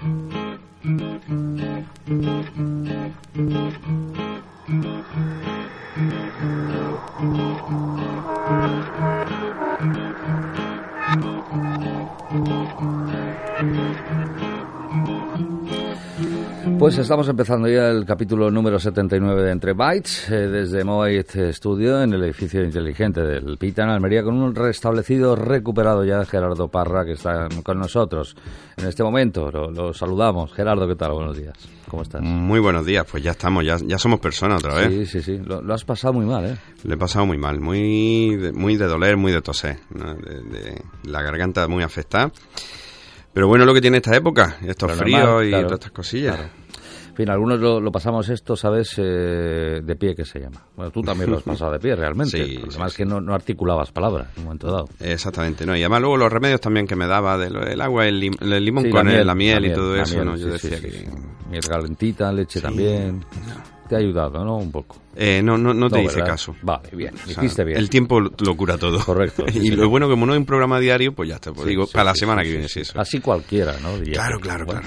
[0.00, 0.62] Thank
[2.56, 2.71] you.
[16.92, 22.02] Pues estamos empezando ya el capítulo número 79 de Entre Bytes, eh, desde Mobile Studio,
[22.02, 27.06] en el edificio inteligente del Pita en Almería, con un restablecido, recuperado ya Gerardo Parra,
[27.06, 28.36] que está con nosotros
[28.76, 29.50] en este momento.
[29.50, 30.52] Lo, saludamos.
[30.52, 31.12] Gerardo, ¿qué tal?
[31.12, 31.54] Buenos días.
[31.88, 32.20] ¿Cómo estás?
[32.20, 34.88] Muy buenos días, pues ya estamos, ya, ya somos personas otra vez.
[34.88, 35.38] Sí, sí, sí.
[35.38, 36.58] Lo, has pasado muy mal, ¿eh?
[36.84, 41.22] Lo he pasado muy mal, muy de, muy de doler, muy de toser, de, la
[41.22, 42.30] garganta muy afectada.
[43.32, 46.38] Pero bueno, lo que tiene esta época, estos fríos y todas estas cosillas.
[47.12, 48.94] En fin, algunos lo, pasamos esto, ¿sabes?
[48.96, 50.64] Eh, de pie, que se llama.
[50.74, 52.22] Bueno, tú también lo has pasado de pie, realmente.
[52.42, 54.88] Sí, además que no, articulabas palabras en un momento dado.
[54.98, 55.76] Exactamente, ¿no?
[55.76, 59.34] Y además luego los remedios también que me daba, del agua, el, limón con la
[59.34, 60.36] miel, y todo eso, ¿no?
[60.36, 61.06] Yo decía que...
[61.50, 63.22] Miel calentita, leche también.
[63.86, 64.56] Te ha ayudado, ¿no?
[64.56, 64.96] Un poco.
[65.14, 66.56] Eh, no, no, no te hice caso.
[66.62, 67.14] Vale, bien.
[67.26, 67.76] Hiciste bien.
[67.76, 69.04] El tiempo lo cura todo.
[69.04, 69.44] Correcto.
[69.52, 71.52] y lo bueno, como no hay un programa diario, pues ya está.
[71.52, 72.98] Pues digo, para la semana que viene, sí, eso.
[72.98, 74.02] Así cualquiera, ¿no?
[74.02, 74.86] claro, claro, claro.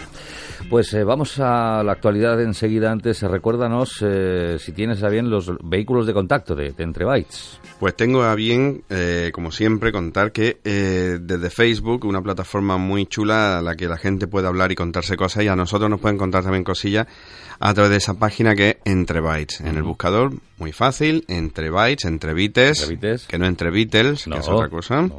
[0.70, 2.92] Pues eh, vamos a la actualidad enseguida.
[2.92, 7.60] Antes, eh, recuérdanos eh, si tienes a bien los vehículos de contacto de, Entre Bytes.
[7.80, 8.84] Pues tengo a bien,
[9.34, 14.28] como siempre, contar que desde Facebook, una plataforma muy chula a la que la gente
[14.28, 17.08] puede hablar y contarse cosas, y a nosotros nos pueden contar también cosillas
[17.60, 19.62] a través de esa página que es Entre Bytes.
[19.62, 22.88] En el buscador, muy fácil, Entre Bytes, Entre Bites,
[23.28, 25.10] que no Entre Beatles, que es otra cosa.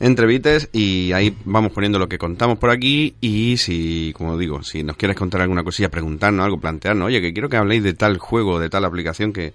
[0.00, 4.62] Entre Bites, y ahí vamos poniendo lo que contamos por aquí, y si, como digo,
[4.70, 7.94] si nos quieres contar alguna cosilla, preguntarnos algo, plantearnos, oye, que quiero que habléis de
[7.94, 9.52] tal juego, de tal aplicación que,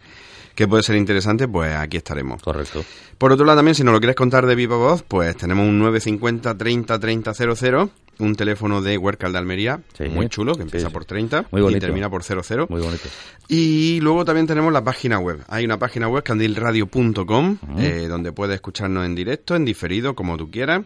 [0.56, 2.42] que puede ser interesante, pues aquí estaremos.
[2.42, 2.84] Correcto.
[3.18, 5.80] Por otro lado, también, si nos lo quieres contar de viva voz, pues tenemos un
[5.80, 11.06] 950 30 30 00 un teléfono de Huercal de Almería, muy chulo, que empieza por
[11.06, 12.68] 30 y termina por 00.
[12.70, 13.10] Muy bonito.
[13.48, 15.44] Y luego también tenemos la página web.
[15.48, 20.50] Hay una página web, candilradio.com, eh, donde puedes escucharnos en directo, en diferido, como tú
[20.50, 20.86] quieras.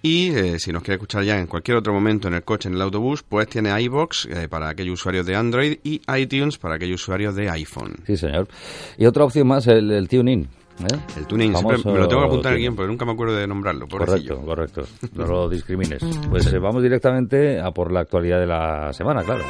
[0.00, 2.76] Y eh, si nos quieres escuchar ya en cualquier otro momento en el coche, en
[2.76, 7.02] el autobús, pues tiene iBox eh, para aquellos usuarios de Android y iTunes para aquellos
[7.02, 7.96] usuarios de iPhone.
[8.06, 8.48] Sí, señor.
[8.96, 10.48] Y otra opción más, el, el TuneIn.
[10.80, 10.98] ¿Eh?
[11.16, 13.88] El tuning, siempre me lo tengo que apuntar aquí porque nunca me acuerdo de nombrarlo.
[13.88, 14.82] Correcto, correcto.
[15.14, 16.02] No lo discrimines.
[16.30, 19.44] Pues eh, vamos directamente a por la actualidad de la semana, claro.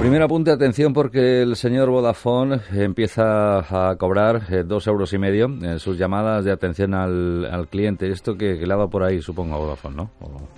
[0.00, 3.58] Primer apunte, atención, porque el señor Vodafone empieza
[3.90, 8.08] a cobrar eh, dos euros y medio en sus llamadas de atención al, cliente.
[8.08, 10.10] Esto que, que le va por ahí, supongo, a Vodafone, ¿no?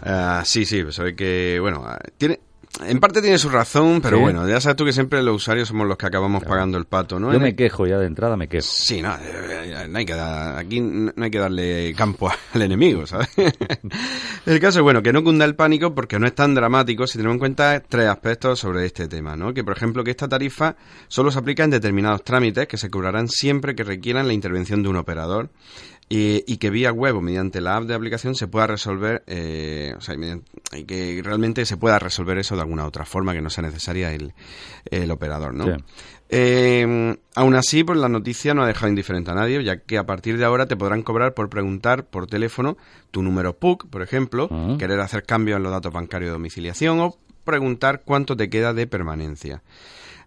[0.03, 1.83] Ah, sí, sí, sabe que, bueno,
[2.19, 2.39] tiene,
[2.87, 5.89] en parte tiene su razón, pero bueno, ya sabes tú que siempre los usuarios somos
[5.89, 7.33] los que acabamos pagando el pato, ¿no?
[7.33, 8.67] Yo me quejo ya de entrada, me quejo.
[8.67, 13.29] Sí, no, eh, no hay que aquí no hay que darle campo al enemigo, ¿sabes?
[14.47, 17.19] el caso es, bueno, que no cunda el pánico porque no es tan dramático si
[17.19, 19.53] tenemos en cuenta tres aspectos sobre este tema, ¿no?
[19.53, 20.77] Que, por ejemplo, que esta tarifa
[21.09, 24.89] solo se aplica en determinados trámites que se cobrarán siempre que requieran la intervención de
[24.89, 25.51] un operador
[26.13, 30.01] y, que vía web o mediante la app de aplicación se pueda resolver, eh, o
[30.01, 30.17] sea,
[30.73, 34.13] y que realmente se pueda resolver eso de alguna otra forma que no sea necesaria
[34.13, 34.35] el,
[34.91, 35.67] el operador, ¿no?
[36.29, 40.05] Eh, aún así, pues la noticia no ha dejado indiferente a nadie, ya que a
[40.05, 42.77] partir de ahora te podrán cobrar por preguntar por teléfono
[43.13, 44.75] tu número PUC, por ejemplo, ah.
[44.81, 48.87] querer hacer cambios en los datos bancarios de domiciliación o preguntar cuánto te queda de
[48.87, 49.63] permanencia.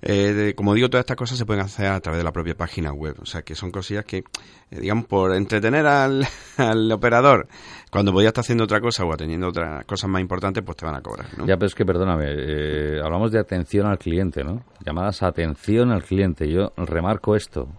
[0.06, 2.92] Eh, como digo, todas estas cosas se pueden hacer a través de la propia página
[2.92, 3.16] web.
[3.22, 7.48] O sea, que son cosillas que, eh, digamos, por entretener al, al, operador,
[7.90, 10.96] cuando podía estar haciendo otra cosa o atendiendo otras cosas más importantes, pues te van
[10.96, 11.28] a cobrar.
[11.38, 11.46] ¿no?
[11.46, 14.64] Ya, pero es que, perdóname, eh, hablamos de atención al cliente, ¿no?
[14.86, 16.52] Llamadas atención al cliente.
[16.52, 17.70] Yo remarco esto.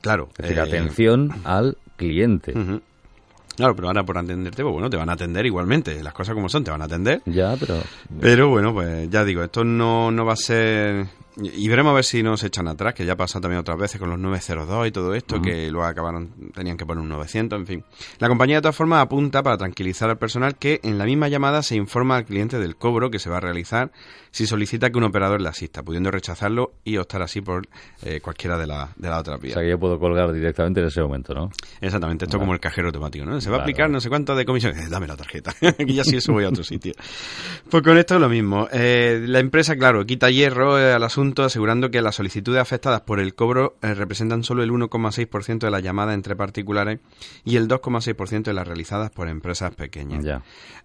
[0.00, 0.30] Claro.
[0.36, 2.54] Es decir, atención al cliente.
[3.58, 6.00] Claro, pero ahora por atenderte, pues bueno, te van a atender igualmente.
[6.00, 7.22] Las cosas como son, te van a atender.
[7.26, 7.82] Ya, pero...
[8.20, 11.08] Pero bueno, pues ya digo, esto no, no va a ser
[11.40, 14.10] y veremos a ver si nos echan atrás, que ya pasa también otras veces con
[14.10, 17.84] los 902 y todo esto, que luego acabaron, tenían que poner un 900, en fin.
[18.18, 21.62] La compañía de todas formas apunta para tranquilizar al personal que en la misma llamada
[21.62, 23.92] se informa al cliente del cobro que se va a realizar
[24.30, 27.66] si solicita que un operador le asista, pudiendo rechazarlo y optar así por
[28.02, 29.52] eh, cualquiera de, la, de las otras vías.
[29.52, 31.50] O sea que yo puedo colgar directamente en ese momento, ¿no?
[31.80, 33.40] Exactamente, esto como el cajero automático, ¿no?
[33.40, 36.04] Se va a aplicar no sé cuánto de comisión, eh, dame la tarjeta, y ya
[36.04, 36.92] si eso voy a otro sitio.
[37.70, 38.68] Pues con esto es lo mismo.
[38.72, 43.34] Eh, la empresa, claro, quita hierro al asunto asegurando que las solicitudes afectadas por el
[43.34, 47.00] cobro eh, representan solo el 1,6% de las llamadas entre particulares
[47.44, 50.24] y el 2,6% de las realizadas por empresas pequeñas.
[50.24, 50.36] Ya.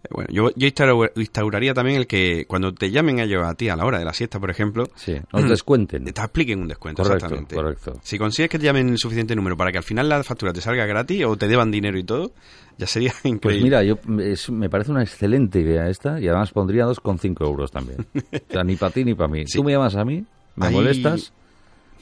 [0.03, 3.69] Eh, Bueno, yo, yo instaura- instauraría también el que cuando te llamen ellos a ti
[3.69, 6.03] a la hora de la siesta, por ejemplo, Sí, nos descuenten.
[6.13, 7.03] te expliquen un descuento.
[7.03, 7.55] Correcto, exactamente.
[7.55, 7.99] correcto.
[8.03, 10.61] Si consigues que te llamen el suficiente número para que al final la factura te
[10.61, 12.31] salga gratis o te deban dinero y todo,
[12.77, 13.39] ya sería increíble.
[13.41, 17.71] Pues mira, yo, es- me parece una excelente idea esta y además pondría 2,5 euros
[17.71, 18.05] también.
[18.15, 19.43] O sea, ni para ti ni para mí.
[19.47, 19.57] Sí.
[19.57, 20.23] Tú me llamas a mí,
[20.55, 21.33] me Ahí- molestas,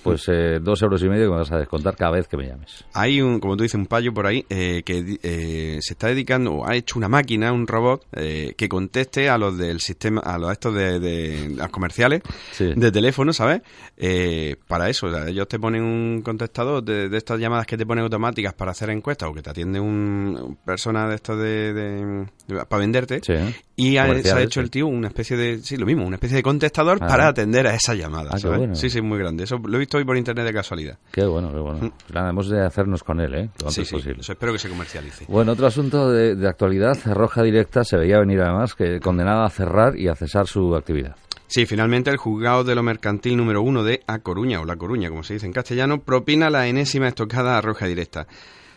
[0.04, 2.48] pues eh, dos euros y medio que me vas a descontar cada vez que me
[2.48, 2.84] llames.
[2.94, 6.54] Hay un, como tú dices, un payo por ahí eh, que eh, se está dedicando,
[6.54, 10.38] o ha hecho una máquina, un robot, eh, que conteste a los del sistema, a
[10.38, 12.22] los estos de, de las comerciales
[12.52, 12.72] Sí.
[12.76, 13.62] de teléfono, ¿sabes?
[13.98, 17.78] Eh, para eso, o sea, ellos te ponen un contestador de, de estas llamadas que
[17.78, 22.26] te ponen automáticas para hacer encuestas o que te atiende un, persona de estos de,
[22.68, 23.22] para venderte.
[23.24, 23.34] Sí.
[23.76, 26.38] Y ha- se ha hecho el tío una especie de, sí, lo mismo, una especie
[26.38, 27.08] de contestador Ah.
[27.08, 28.58] para atender a esa llamada, Ah, ¿sabes?
[28.60, 28.76] bueno.
[28.76, 29.44] Sí, sí, muy grande.
[29.44, 30.98] Eso lo he visto hoy por internet de casualidad.
[31.12, 31.80] Qué bueno, qué bueno.
[31.80, 33.50] Pues nada, hemos de hacernos con él, ¿eh?
[33.60, 34.22] Lo antes Sí, sí, posible.
[34.22, 35.26] eso espero que se comercialice.
[35.28, 39.50] Bueno, otro asunto de, de actualidad, Roja Directa se veía venir además que condenada a
[39.50, 41.16] cerrar y a cesar su actividad.
[41.48, 45.10] Sí, finalmente el juzgado de lo mercantil número uno de A Coruña, o La Coruña,
[45.10, 48.26] como se dice en castellano, propina la enésima estocada a Roja Directa.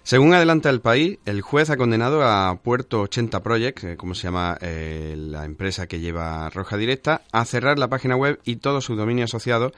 [0.07, 4.25] Según adelanta el país, el juez ha condenado a Puerto 80 Project, eh, como se
[4.25, 8.83] llama eh, la empresa que lleva Roja Directa, a cerrar la página web y todo
[8.83, 9.73] su dominio asociado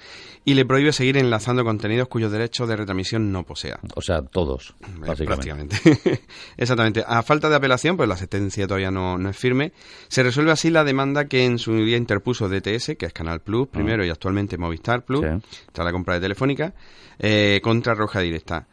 [0.44, 3.78] y le prohíbe seguir enlazando contenidos cuyos derechos de retransmisión no posea.
[3.94, 5.76] O sea, todos, Eh, básicamente.
[5.81, 6.23] Prácticamente.
[6.56, 7.05] Exactamente.
[7.06, 9.73] A falta de apelación, pues la sentencia todavía no, no es firme,
[10.08, 13.69] se resuelve así la demanda que en su día interpuso DTS, que es Canal Plus
[13.69, 15.38] primero y actualmente Movistar Plus, Ah.
[15.49, 15.58] Sí.
[15.73, 16.75] tras la compra de Telefónica,
[17.20, 18.67] eh, contra Roja Directa.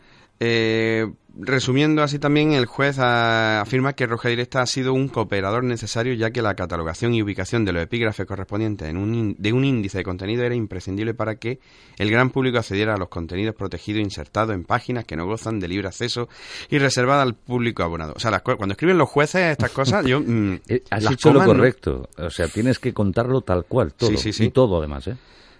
[0.45, 1.09] Eh,
[1.39, 6.31] resumiendo así también, el juez afirma que Roja Directa ha sido un cooperador necesario ya
[6.31, 9.99] que la catalogación y ubicación de los epígrafes correspondientes en un ín- de un índice
[9.99, 11.59] de contenido era imprescindible para que
[11.97, 15.69] el gran público accediera a los contenidos protegidos insertados en páginas que no gozan de
[15.69, 16.27] libre acceso
[16.69, 18.13] y reservadas al público abonado.
[18.17, 20.19] O sea, las cuando escriben los jueces estas cosas, yo...
[20.19, 22.09] mm, Eh, Has las hecho lo correcto.
[22.17, 24.09] O sea, tienes que contarlo tal cual, todo.
[24.09, 24.43] Sí, sí, sí.
[24.45, 25.15] Y todo además, ¿eh?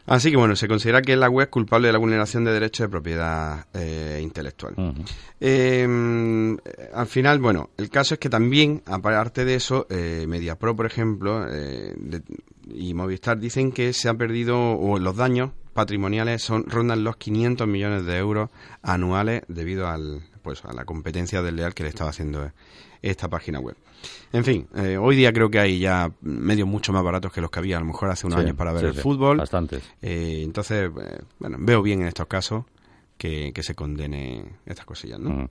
[0.05, 2.85] Así que bueno, se considera que la web es culpable de la vulneración de derechos
[2.87, 4.73] de propiedad eh, intelectual.
[5.39, 6.57] Eh, mm,
[6.93, 11.45] al final, bueno, el caso es que también, aparte de eso, eh, MediaPro, por ejemplo,
[11.49, 12.21] eh, de-
[12.73, 17.67] y Movistar dicen que se han perdido, o los daños patrimoniales son rondan los 500
[17.67, 18.49] millones de euros
[18.81, 22.51] anuales debido al, pues, a la competencia desleal que le estaba haciendo
[23.01, 23.75] esta página web.
[24.31, 27.49] En fin, eh, hoy día creo que hay ya medios mucho más baratos que los
[27.49, 29.37] que había a lo mejor hace unos Sí, años para ver sí, el sí, fútbol.
[29.37, 29.83] Bastantes.
[30.01, 32.65] Eh, entonces, eh, bueno, veo bien en estos casos
[33.17, 35.43] que, que se condene estas cosillas, ¿no?
[35.43, 35.47] A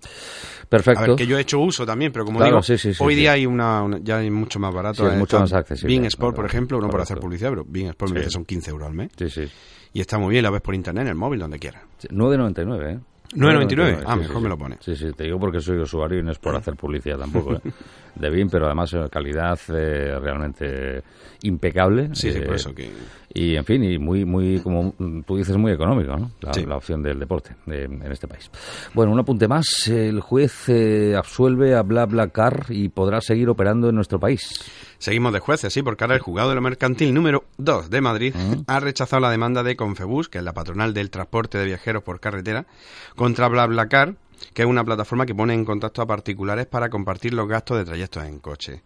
[0.68, 1.00] Perfecto.
[1.02, 3.14] ver, que yo he hecho uso también, pero como Claro, digo, sí, sí, sí, hoy
[3.14, 5.02] día hay una, una- ya hay mucho más barato.
[5.04, 7.02] Sí, es eh, mucho más accesible, Bing Sport, por ejemplo, no por correcto.
[7.14, 9.10] hacer publicidad, pero Bing Sport me que son 15 euros al mes.
[9.16, 9.48] Sí, sí.
[9.94, 11.82] Y está muy bien, la ves por internet, en el móvil, donde quieras.
[11.98, 13.00] Sí, 9,99, ¿eh?
[13.34, 14.02] 9,99.
[14.06, 14.76] Ah, mejor sí, me lo pone.
[14.80, 17.60] Sí, sí, te digo porque soy usuario y no es por hacer publicidad tampoco, ¿eh?
[18.14, 21.02] De BIM, pero además eh, calidad eh, realmente
[21.42, 22.10] impecable.
[22.14, 22.90] Sí, sí, eh, por eso que...
[23.34, 24.94] Y, en fin, y muy, muy, como
[25.26, 26.30] tú dices, muy económico, ¿no?
[26.42, 26.66] La, Sí.
[26.66, 28.50] la opción del deporte eh, en este país.
[28.92, 29.88] Bueno, un apunte más.
[29.88, 34.62] El juez eh, absuelve a BlaBlaCar y podrá seguir operando en nuestro país.
[34.98, 38.34] Seguimos de jueces, sí, porque ahora el juzgado de lo mercantil número 2 de Madrid
[38.66, 42.20] ha rechazado la demanda de Confebus, que es la patronal del transporte de viajeros por
[42.20, 42.66] carretera,
[43.16, 44.14] contra BlaBlaCar,
[44.54, 47.84] que es una plataforma que pone en contacto a particulares para compartir los gastos de
[47.84, 48.82] trayectos en coche.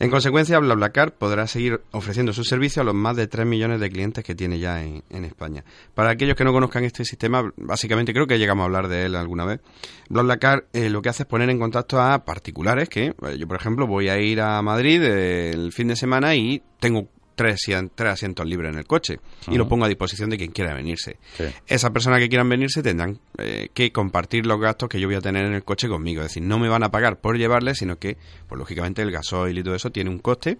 [0.00, 3.90] En consecuencia, BlaBlaCar podrá seguir ofreciendo su servicio a los más de 3 millones de
[3.90, 5.62] clientes que tiene ya en, España.
[5.94, 9.14] Para aquellos que no conozcan este sistema, básicamente creo que llegamos a hablar de él
[9.14, 9.60] alguna vez.
[10.08, 13.58] BlaBlaCar eh, lo que hace es poner en contacto a particulares que, eh, yo por
[13.58, 17.06] ejemplo, voy a ir a Madrid eh, el fin de semana y tengo
[17.40, 17.58] tres,
[17.94, 19.18] tres asientos libres en el coche
[19.48, 21.16] y los pongo a disposición de quien quiera venirse.
[21.38, 21.44] Sí.
[21.66, 25.22] Esas personas que quieran venirse tendrán eh, que compartir los gastos que yo voy a
[25.22, 26.20] tener en el coche conmigo.
[26.20, 29.56] Es decir, no me van a pagar por llevarles, sino que, pues lógicamente, el gasoil
[29.56, 30.58] y todo eso tiene un coste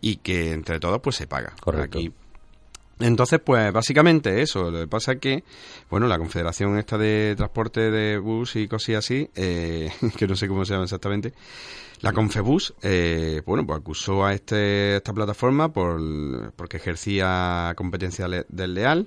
[0.00, 1.54] y que entre todos pues se paga.
[1.60, 1.98] Correcto.
[1.98, 2.12] Aquí
[3.00, 4.70] entonces, pues básicamente eso.
[4.70, 5.44] Lo que pasa es que,
[5.90, 10.48] bueno, la Confederación esta de Transporte de Bus y cosas así, eh, que no sé
[10.48, 11.32] cómo se llama exactamente,
[12.00, 18.44] la Confebus, eh, bueno, pues acusó a este, esta plataforma por, porque ejercía competencia le-
[18.48, 19.06] desleal.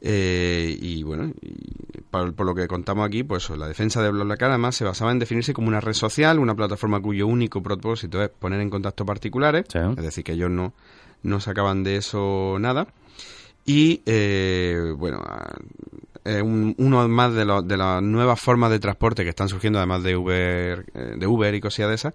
[0.00, 4.50] Eh, y bueno, y por, por lo que contamos aquí, pues la defensa de BlaBlaCar
[4.50, 8.28] además se basaba en definirse como una red social, una plataforma cuyo único propósito es
[8.28, 9.78] poner en contacto particulares, Sí.
[9.96, 10.72] es decir, que ellos no,
[11.22, 12.88] no sacaban de eso nada.
[13.64, 15.22] Y eh, bueno,
[16.24, 19.78] eh, un- uno más de, los- de las nuevas formas de transporte que están surgiendo,
[19.78, 22.14] además de Uber, eh, de Uber y cosillas de esas,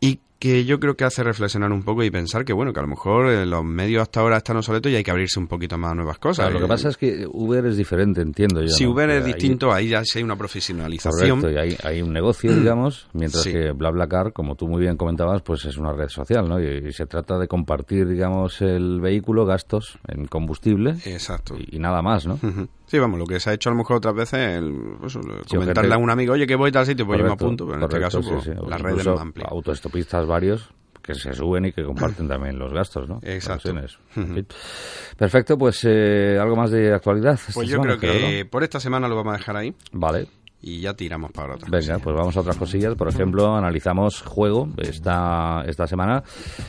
[0.00, 2.82] y que yo creo que hace reflexionar un poco y pensar que, bueno, que a
[2.82, 5.76] lo mejor eh, los medios hasta ahora están obsoletos y hay que abrirse un poquito
[5.78, 6.50] más a nuevas cosas.
[6.52, 8.68] lo que Eh, pasa es que Uber es diferente, entiendo yo.
[8.68, 8.90] si ¿no?
[8.92, 11.40] Uber es ahí- distinto, ahí ya sí hay una profesionalización.
[11.42, 13.52] Correcto, y hay, hay un negocio, digamos, mientras Sí.
[13.52, 16.58] que BlaBlaCar, como tú muy bien comentabas, pues es una red social, ¿no?
[16.58, 21.54] Y, y se trata de compartir, digamos, el vehículo, gastos en combustible Exacto.
[21.58, 22.34] y, y nada más, ¿no?
[22.42, 22.66] Ujú.
[22.90, 25.20] Sí, vamos, lo que se ha hecho a lo mejor otras veces, el, pues, Sí,
[25.56, 27.78] comentarle a un amigo, oye, que voy tal sitio, pues yo me Correcto, apunto, pero
[27.78, 28.58] en este correcto, caso, pues, sí, sí.
[28.60, 29.46] O la red es incluso más amplia.
[29.48, 30.70] autoestopistas varios
[31.00, 33.20] que se suben y que comparten también los gastos, ¿no?
[33.22, 33.72] Exacto.
[35.16, 37.38] Perfecto, pues eh, algo más de actualidad.
[37.54, 40.26] Pues yo semana, creo que por esta semana lo vamos a dejar ahí Vale.
[40.62, 41.68] Y ya tiramos para otra.
[41.70, 42.94] Venga, pues vamos a otras cosillas.
[42.94, 46.22] Por ejemplo, analizamos juego esta, esta semana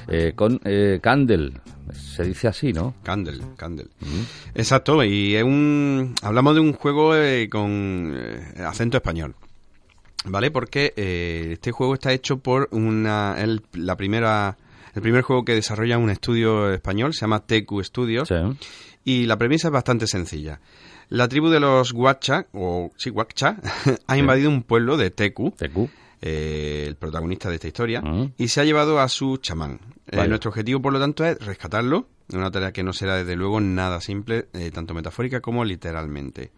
[0.07, 1.53] eh, con eh, Candle.
[1.93, 2.95] Se dice así, ¿no?
[3.03, 3.87] Candle, Candle.
[4.55, 9.35] Exacto, y es un, hablamos de un juego eh, con eh, acento español.
[10.23, 10.51] ¿Vale?
[10.51, 14.55] Porque eh, este juego está hecho por una el, la primera
[14.93, 18.27] el primer juego que desarrolla un estudio español, se llama TQ Studios.
[18.27, 18.35] Sí.
[19.03, 20.59] Y la premisa es bastante sencilla.
[21.11, 23.57] La tribu de los Huacha, o sí, Huacha,
[24.07, 25.89] ha invadido un pueblo de Teku, TQ.
[26.21, 28.31] eh, el protagonista de esta historia, Mm.
[28.37, 29.79] y se ha llevado a su chamán.
[30.09, 33.59] Eh, nuestro objetivo, por lo tanto, es rescatarlo, una tarea que no será, desde luego,
[33.59, 36.51] nada simple, eh, tanto metafórica como literalmente.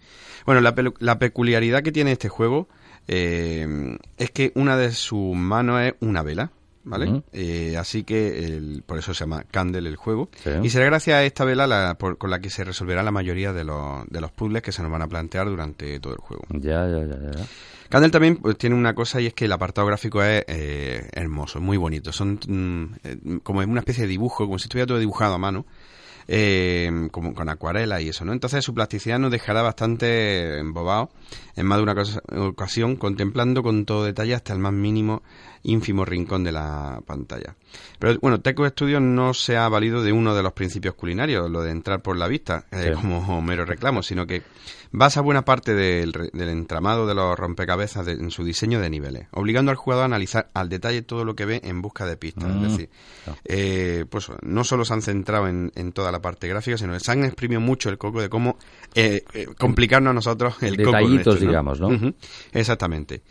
[0.45, 2.67] Bueno, la, la peculiaridad que tiene este juego
[3.07, 6.51] eh, es que una de sus manos es una vela.
[6.85, 7.23] ¿Vale?
[7.31, 10.29] Eh, así que el- por eso se llama Candle el juego.
[10.43, 10.49] Sí.
[10.63, 13.53] Y será gracias a esta vela la- por- con la que se resolverá la mayoría
[13.53, 16.43] de los, de los puzzles que se nos van a plantear durante todo el juego.
[16.49, 17.45] Ya, ya, ya, ya.
[17.89, 21.61] Candle también pues, tiene una cosa y es que el apartado gráfico es eh, hermoso,
[21.61, 22.11] muy bonito.
[22.11, 25.65] Son mm, eh, como una especie de dibujo, como si estuviera todo dibujado a mano,
[26.27, 28.33] eh, como con acuarela y eso, ¿no?
[28.33, 31.09] Entonces su plasticidad nos dejará bastante embobados
[31.55, 35.21] en más de una ocasión, contemplando con todo detalle hasta el más mínimo
[35.63, 37.55] ínfimo rincón de la pantalla.
[37.99, 41.61] Pero bueno, Teco Studios no se ha valido de uno de los principios culinarios, lo
[41.61, 44.43] de entrar por la vista, eh, como mero reclamo, sino que
[44.91, 49.27] basa buena parte del, del entramado de los rompecabezas de- en su diseño de niveles,
[49.31, 52.53] obligando al jugador a analizar al detalle todo lo que ve en busca de pistas.
[52.53, 52.65] Mm.
[52.65, 52.89] Es decir,
[53.45, 56.99] eh, pues no solo se han centrado en, en toda la parte gráfica, sino que
[56.99, 58.57] se han exprimido mucho el coco de cómo
[58.93, 60.97] eh, eh, complicarnos a nosotros el coco.
[60.97, 61.89] Detallitos, digamos, ¿no?
[62.51, 63.23] Exactamente.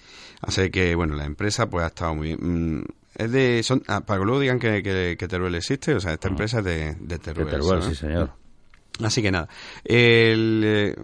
[0.43, 2.79] Así que, bueno, la empresa pues ha estado muy bien.
[2.81, 2.85] Mm,
[3.17, 6.13] Es de, son, ah, para que luego digan que, que, que Teruel existe, o sea,
[6.15, 7.47] esta empresa es de, de Teruel.
[7.47, 8.31] De Teruel, sí, señor.
[9.03, 9.49] Así que nada.
[9.85, 10.95] El, eh,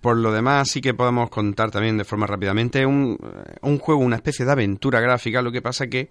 [0.00, 3.18] por lo demás, sí que podemos contar también de forma rápidamente un,
[3.62, 5.40] un juego, una especie de aventura gráfica.
[5.42, 6.10] Lo que pasa que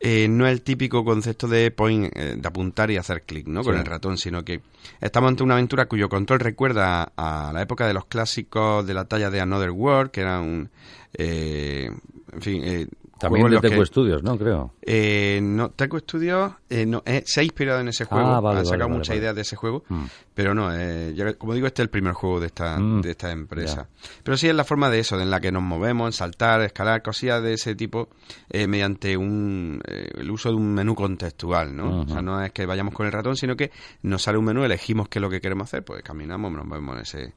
[0.00, 3.62] eh, no es el típico concepto de point, eh, de apuntar y hacer clic ¿no?
[3.62, 4.62] con el ratón, sino que
[5.00, 9.04] estamos ante una aventura cuyo control recuerda a, la época de los clásicos de la
[9.04, 10.70] talla de Another World, que era un.
[11.12, 11.90] eh,
[12.32, 12.88] en fin.
[13.20, 14.36] También de Teco que- Studios, ¿no?
[14.38, 14.74] Creo.
[14.82, 18.60] eh, no, Teco Studios eh, no, eh, se ha inspirado en ese juego, Ah, vale,
[18.60, 19.20] han sacado vale, muchas vale.
[19.20, 20.04] ideas de ese juego, Mm.
[20.34, 23.10] pero no, eh, ya- como digo, este es el primer juego de esta, Mm, de
[23.10, 23.88] esta empresa.
[24.24, 27.42] Pero sí es la forma de eso, en la que nos movemos, saltar, escalar, cosillas
[27.42, 28.08] de ese tipo,
[28.52, 32.00] mediante un, el uso de un menú contextual, ¿no?
[32.00, 33.70] O sea, no es que vayamos con el ratón, sino que
[34.02, 36.96] nos sale un menú, elegimos qué es lo que queremos hacer, pues caminamos, nos movemos
[36.96, 37.34] en ese,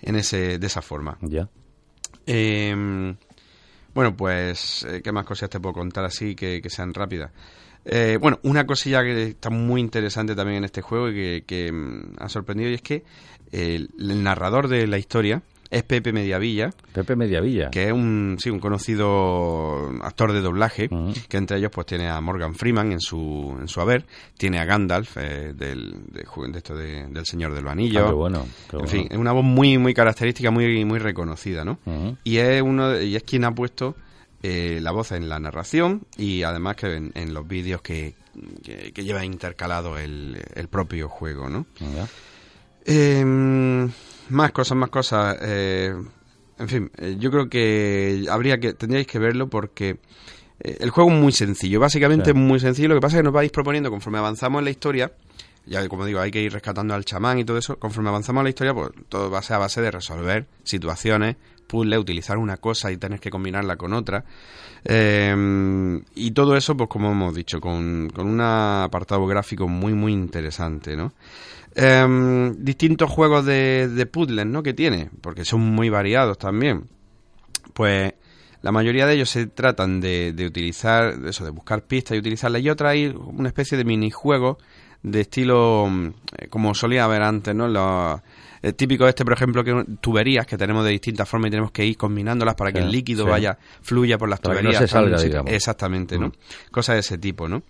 [0.00, 1.18] en ese, de esa forma.
[1.22, 1.48] Ya.
[2.26, 3.14] Eh,
[3.94, 7.30] bueno, pues, eh, ¿qué más cosas te puedo contar así que, sean rápidas?
[7.84, 11.72] Eh, bueno, una cosilla que está muy interesante también en este juego y que, que,
[11.72, 13.04] mm, ha sorprendido y es que
[13.52, 17.70] el, el narrador de la historia es Pepe Mediavilla, Pepe Mediavilla.
[17.70, 20.88] que es un, sí, un conocido actor de doblaje,
[21.28, 24.04] que entre ellos pues tiene a Morgan Freeman en su, en su haber,
[24.38, 26.24] tiene a Gandalf eh, del, de,
[26.58, 28.02] esto de- del Señor de los Anillos.
[28.04, 28.46] Ah, qué bueno.
[28.70, 31.78] qué en fin, es una voz muy, muy característica, muy, muy reconocida, ¿no?
[32.24, 33.96] Y es uno de- y es quien ha puesto
[34.42, 38.14] eh, la voz en la narración y además que en, en los vídeos que,
[38.62, 41.66] que, que lleva intercalado el, el propio juego, ¿no?
[42.84, 43.88] Eh,
[44.30, 45.36] más cosas, más cosas.
[45.42, 45.94] eh,
[46.58, 49.98] en fin, eh, yo creo que habría que tendríais que verlo porque
[50.60, 51.80] eh, el juego es muy sencillo.
[51.80, 52.30] Básicamente Sí.
[52.30, 52.88] es muy sencillo.
[52.88, 55.12] Lo que pasa es que nos vais proponiendo conforme avanzamos en la historia.
[55.66, 57.76] Ya como digo, hay que ir rescatando al chamán y todo eso.
[57.78, 61.36] Conforme avanzamos en la historia, pues todo va a ser a base de resolver situaciones,
[61.66, 64.24] puzzles, utilizar una cosa y tener que combinarla con otra.
[64.84, 70.12] Eh, y todo eso, pues como hemos dicho, con, con un apartado gráfico muy, muy
[70.12, 71.12] interesante, ¿no?
[71.76, 74.62] Em, distintos juegos de, de puzzles, ¿no?
[74.62, 76.84] Que tiene, porque son muy variados también.
[77.72, 78.14] Pues
[78.62, 82.62] la mayoría de ellos se tratan de, de utilizar, eso, de buscar pistas y utilizarlas.
[82.62, 84.58] Y otra hay una especie de minijuego
[85.02, 86.06] de estilo, mm,
[86.38, 87.68] eh, como solía haber antes, ¿no?
[87.68, 88.20] Los,
[88.62, 91.84] el típico este, por ejemplo, que tuberías que tenemos de distintas formas y tenemos que
[91.84, 94.74] ir combinándolas para que el líquido vaya, fluya por las tuberías.
[94.74, 95.52] no se salga, digamos.
[95.52, 96.28] Exactamente, ¿no?
[96.28, 96.70] Mm.
[96.70, 97.62] Cosas de ese tipo, ¿no?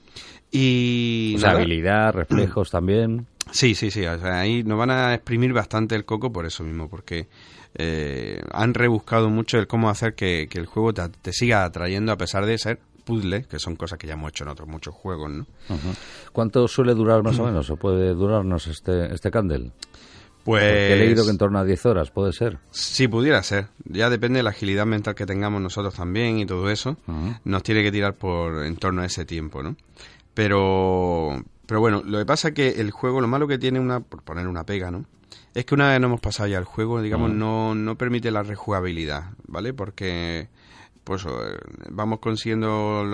[0.52, 1.36] Y...
[1.44, 3.26] habilidad, reflejos también.
[3.50, 4.04] Sí, sí, sí.
[4.04, 7.28] ahí nos van a exprimir bastante el coco por eso mismo, porque
[7.74, 12.46] eh, han rebuscado mucho el cómo hacer que, el juego te, siga atrayendo a pesar
[12.46, 15.46] de ser puzzle, que son cosas que ya hemos hecho en otros muchos juegos, ¿no?
[16.32, 19.72] ¿Cuánto suele durar más o menos o puede durarnos este, este Candle?
[20.44, 20.62] Pues...
[20.62, 22.58] he leído que en torno a 10 horas, ¿puede ser?
[22.70, 23.68] Sí, pudiera ser.
[23.84, 26.96] Ya depende de la agilidad mental que tengamos nosotros también y todo eso.
[27.44, 29.76] Nos tiene que tirar por en torno a ese tiempo, ¿no?
[30.34, 34.00] Pero, pero bueno, lo que pasa es que el juego, lo malo que tiene, una
[34.00, 35.06] por poner una pega, ¿no?
[35.54, 38.42] Es que una vez no hemos pasado ya el juego, digamos, no, no permite la
[38.42, 39.72] rejugabilidad, ¿vale?
[39.72, 40.48] Porque
[41.04, 41.28] pues eh,
[41.90, 43.04] vamos consiguiendo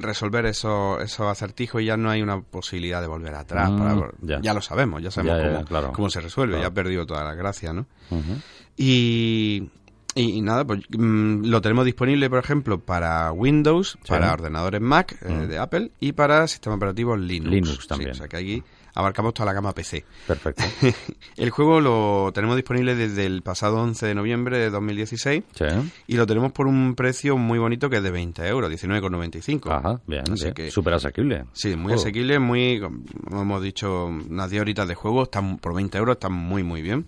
[0.00, 3.70] resolver esos, esos acertijos y ya no hay una posibilidad de volver atrás.
[3.70, 4.54] Mm, ya.
[4.54, 7.86] lo sabemos, ya sabemos cómo, se resuelve, ya ha perdido toda la gracia, ¿no?
[8.76, 9.68] y,
[10.14, 15.28] y, nada, pues mm, lo tenemos disponible, por ejemplo, para Windows, para ordenadores Mac eh,
[15.28, 15.48] mm.
[15.48, 17.50] de Apple y para sistemas operativos Linux.
[17.50, 18.10] Linux también.
[18.10, 18.62] o sea que aquí
[18.94, 20.04] abarcamos toda la gama PC.
[20.26, 20.62] Perfecto.
[21.36, 25.64] el juego lo tenemos disponible desde el pasado 11 de noviembre de 2016 sí.
[26.06, 29.70] y lo tenemos por un precio muy bonito que es de 20 euros, 19,95.
[29.70, 31.46] Ajá, bien, Así Que, súper asequible.
[31.52, 35.98] Sí, muy asequible, muy, como hemos dicho, unas 10 horitas de juego, están por 20
[35.98, 37.06] euros, están muy, muy bien.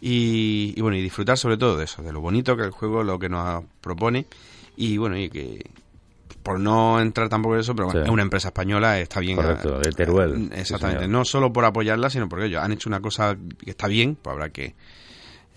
[0.00, 3.18] Y, bueno, y disfrutar sobre todo de eso, de lo bonito que el juego lo
[3.18, 4.26] que nos propone
[4.76, 5.70] y bueno, y que
[6.42, 9.36] por no entrar tampoco en eso, pero bueno, es una empresa española, está bien.
[9.36, 10.48] Correcto, de Teruel.
[10.52, 13.88] Eh, exactamente, no solo por apoyarla, sino porque ellos han hecho una cosa que está
[13.88, 14.74] bien, pues habrá que...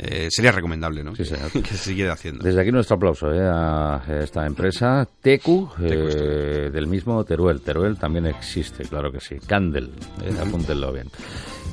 [0.02, 1.14] Eh, sería recomendable, ¿no?
[1.14, 1.52] Sí, señor.
[1.52, 2.44] que se siga haciendo.
[2.44, 7.60] Desde aquí nuestro aplauso eh, a esta empresa, Tecu, del mismo Teruel.
[7.62, 9.36] Teruel también existe, claro que sí.
[9.46, 9.90] Candle,
[10.42, 11.10] apúntenlo bien.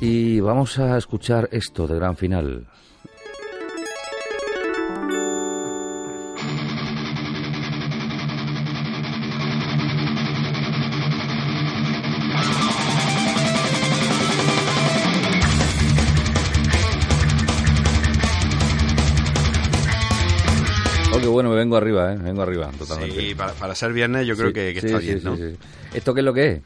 [0.01, 2.67] Y vamos a escuchar esto de gran final.
[21.79, 22.17] Vengo arriba, ¿eh?
[22.19, 23.19] vengo arriba, totalmente.
[23.19, 25.37] Sí, para, ser viernes yo creo que, está bien, ¿no?
[25.93, 26.61] ¿Esto qué es lo que es?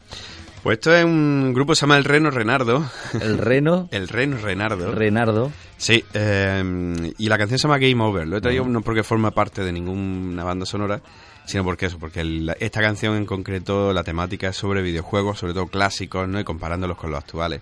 [0.63, 2.86] Pues esto es un grupo que se llama El Reno Renardo.
[3.20, 3.89] ¿El Reno?
[3.91, 4.91] el Reno Renardo.
[4.91, 5.51] Renardo.
[5.77, 8.27] Sí, eh, y la canción se llama Game Over.
[8.27, 11.01] Lo he traído no porque forma parte de ninguna banda sonora,
[11.46, 15.65] sino porque eso, porque esta canción en concreto, la temática es sobre videojuegos, sobre todo
[15.65, 16.39] clásicos, ¿no?
[16.39, 17.62] Y comparándolos con los actuales.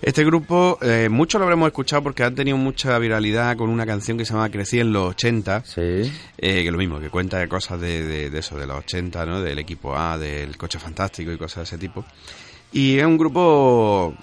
[0.00, 4.16] Este grupo, eh, muchos lo habremos escuchado porque han tenido mucha viralidad con una canción
[4.16, 5.64] que se llama Crecí en los 80.
[5.64, 6.12] Sí.
[6.38, 9.42] Eh, que lo mismo, que cuenta de cosas de, de, eso, de los 80, ¿no?
[9.42, 12.04] Del equipo A, del coche fantástico y cosas de ese tipo.
[12.70, 14.14] Y es un grupo,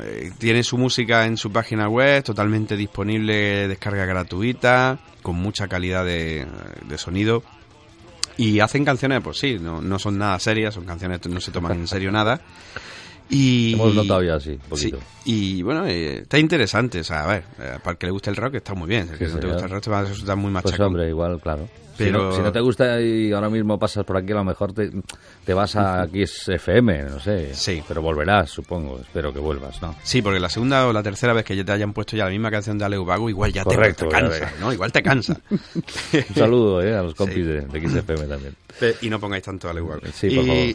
[0.00, 6.04] eh, tiene su música en su página web, totalmente disponible, descarga gratuita, con mucha calidad
[6.04, 6.46] de,
[6.88, 7.44] de sonido.
[8.38, 11.72] Y hacen canciones, pues sí, no, no son nada serias, son canciones, no se toman
[11.72, 12.40] en serio nada.
[13.28, 14.98] Y, Hemos notado ya, sí, poquito.
[15.24, 18.30] y bueno, eh, está interesante, o sea, a ver, eh, para el que le guste
[18.30, 20.04] el rock está muy bien, si que no te gusta el rock te va a
[20.04, 20.76] resultar muy machacón.
[20.76, 21.68] Pues hombre, igual, claro.
[21.96, 22.32] Pero...
[22.32, 24.90] Si no, te gusta y ahora mismo pasas por aquí, a lo mejor te,
[25.44, 27.54] te vas a aquí es FM, no sé.
[27.54, 27.82] Sí.
[27.86, 29.00] Pero volverás, supongo.
[29.00, 29.94] Espero que vuelvas, ¿no?
[30.02, 32.30] Sí, porque la segunda o la tercera vez que ya te hayan puesto ya la
[32.30, 33.76] misma canción de Aleu Vago, igual ya te,
[34.08, 34.72] cansa, ¿no?
[34.72, 35.40] Igual te cansa.
[35.50, 36.96] Un saludo, ¿eh?
[36.96, 38.54] A los compis de, de, XFM también.
[39.00, 40.00] Y no pongáis tanto Aleu Vago.
[40.12, 40.74] Sí, por favor.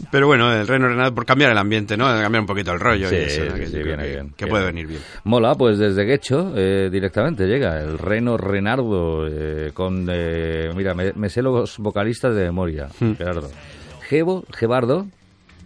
[0.10, 2.04] pero bueno, el Reno Renado, por cambiar el ambiente, ¿no?
[2.06, 3.56] Cambiar un poquito el rollo sí, y eso.
[3.56, 4.34] Sí, sí, viene bien.
[4.36, 5.00] Que puede venir bien.
[5.24, 10.06] Mola, pues desde Guecho eh, directamente llega el Reno Renardo eh, con...
[10.10, 13.12] Eh, mira, me, sé los vocalistas de memoria, hmm.
[13.14, 13.50] Gerardo.
[14.08, 15.06] Gebo, Gebardo,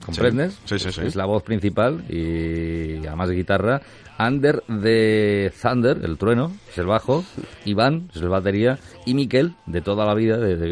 [0.06, 0.58] ¿comprendes?
[0.64, 3.82] Sí, sí, sí, Es la voz principal y además de guitarra.
[4.18, 7.24] Ander de Thunder, el trueno, es el bajo.
[7.66, 8.78] Iván, es el batería.
[9.04, 10.68] Y Miquel, de toda la vida, de, de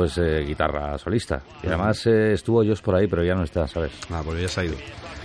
[0.00, 1.42] pues eh, guitarra solista.
[1.62, 3.92] Y además eh, estuvo Josh por ahí, pero ya no está, ¿sabes?
[4.08, 4.76] Ah, pues ya se ha ido.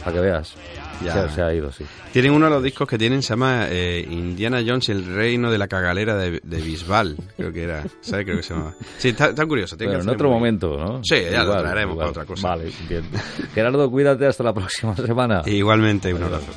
[0.04, 0.54] Para que veas.
[1.02, 1.30] Ya.
[1.30, 1.86] Se, ha ido, sí.
[2.12, 5.50] Tienen uno de los discos que tienen, se llama eh, Indiana Jones y el reino
[5.50, 7.84] de la cagalera de, Bisbal, creo que era.
[8.02, 8.26] ¿Sabes?
[8.26, 8.76] Creo que se llama.
[8.98, 9.78] Sí, está, curioso.
[9.78, 11.02] Pero en otro momento, ¿no?
[11.02, 12.50] Sí, ya lo traeremos para otra cosa.
[12.50, 13.06] Vale, bien.
[13.54, 15.42] Gerardo, cuídate hasta la próxima semana.
[15.46, 16.52] Igualmente, un abrazo.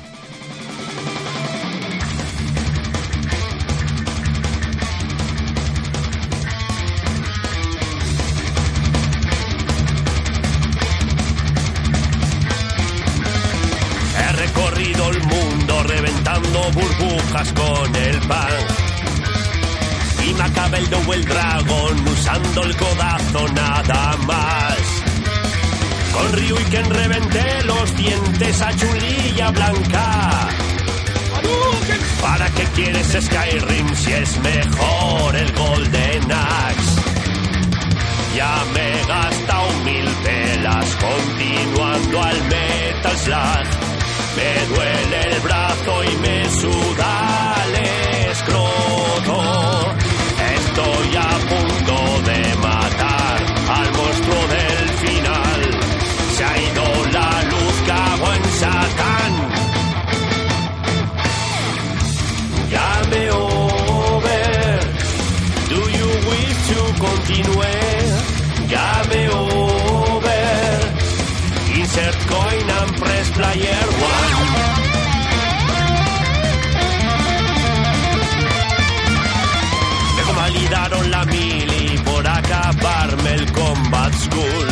[20.59, 24.77] Macabeldo o el dragón usando el codazo nada más.
[26.13, 30.49] Con Ryu y Ken reventé los dientes a Chulilla Blanca.
[32.21, 37.01] ¿Para qué quieres Skyrim si es mejor el Golden Axe?
[38.35, 43.67] Ya me he gastado mil pelas continuando al Metal Slug.
[44.35, 49.78] Me duele el brazo y me suda el escroto.
[66.69, 67.59] Wish to continue?
[68.67, 70.29] Game over.
[71.79, 74.35] Insert coin and press player one.
[80.15, 84.69] Me convalidaron la mili por acabarme el combat school.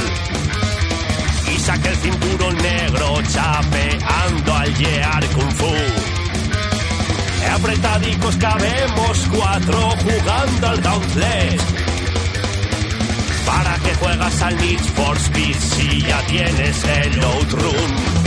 [1.54, 5.74] Y saqué el cinturón negro chapeando al year kung fu.
[7.58, 11.77] Apretadicos cabemos cuatro jugando al Gauntlet.
[13.48, 18.27] ¿Para que juegas al Need for Speed si ya tienes el Outrun?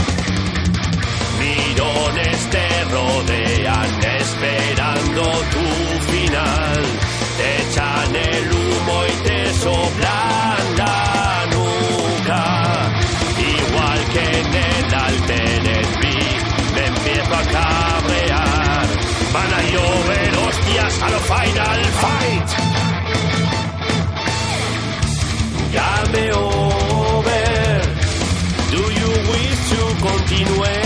[30.45, 30.81] To continue?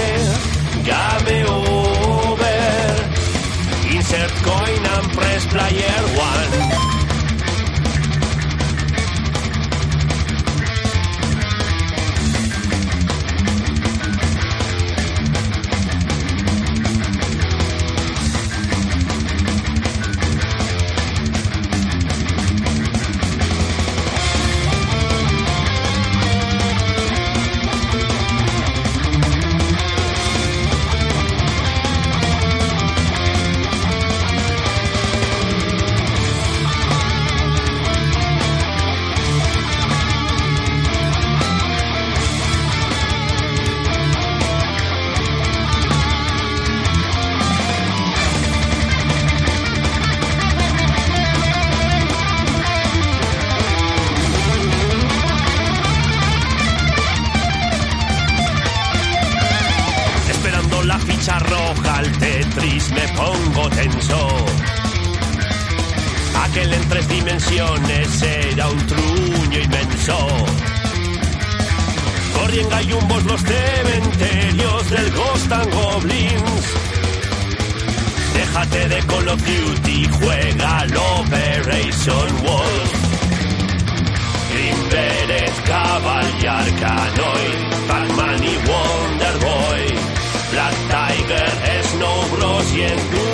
[0.84, 2.46] Game over.
[3.96, 6.65] Insert coin and press player one.
[61.76, 64.28] Roja al Tetris me pongo tenso.
[66.44, 70.28] Aquel en tres dimensiones era un truño inmenso.
[72.34, 76.66] Corren gallumbos los cementerios del Ghost and Goblins.
[78.34, 82.92] Déjate de Call of Duty, juega al Operation Wolf.
[84.52, 87.66] Green Beret, Caballar, Canoid,
[92.76, 93.25] yes.